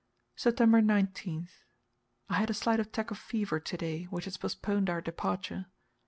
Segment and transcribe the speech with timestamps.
[0.35, 1.61] September 19th.
[2.27, 5.67] I had a slight attack of fever to day, which has postponed our departure.